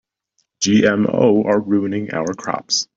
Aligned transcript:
GMO 0.63 1.45
are 1.45 1.59
ruining 1.61 2.11
our 2.11 2.33
crops. 2.33 2.87